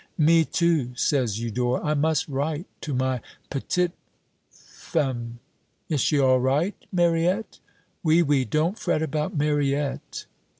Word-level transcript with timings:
"Me 0.17 0.43
too," 0.43 0.95
says 0.95 1.39
Eudore, 1.39 1.79
"I 1.85 1.93
must 1.93 2.27
write 2.27 2.65
to 2.81 2.95
my 2.95 3.21
p'tit' 3.51 3.91
femme." 4.49 5.37
"Is 5.89 6.01
she 6.01 6.17
all 6.19 6.39
right, 6.39 6.73
Mariette?" 6.91 7.59
"Oui, 8.03 8.23
oui, 8.23 8.43
don't 8.43 8.79
fret 8.79 9.03
about 9.03 9.37
Mariette." 9.37 10.25